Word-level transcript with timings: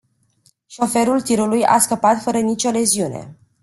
Șoferul 0.65 1.21
tirului 1.21 1.63
a 1.65 1.79
scăpat 1.79 2.21
fără 2.21 2.39
nicio 2.39 2.69
leziune. 2.69 3.35